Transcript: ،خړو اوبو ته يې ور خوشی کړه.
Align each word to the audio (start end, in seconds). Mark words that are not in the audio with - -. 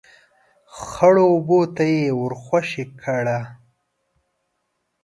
،خړو 0.81 1.23
اوبو 1.33 1.59
ته 1.75 1.83
يې 1.95 2.03
ور 2.19 2.33
خوشی 2.43 2.83
کړه. 3.01 3.39